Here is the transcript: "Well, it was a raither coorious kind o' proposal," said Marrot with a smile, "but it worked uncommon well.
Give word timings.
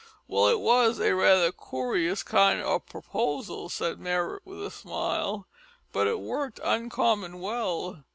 "Well, 0.27 0.47
it 0.47 0.59
was 0.59 0.99
a 0.99 1.13
raither 1.13 1.51
coorious 1.51 2.23
kind 2.25 2.59
o' 2.59 2.79
proposal," 2.79 3.69
said 3.69 3.99
Marrot 3.99 4.41
with 4.47 4.65
a 4.65 4.71
smile, 4.71 5.45
"but 5.93 6.07
it 6.07 6.19
worked 6.19 6.59
uncommon 6.63 7.39
well. 7.39 8.03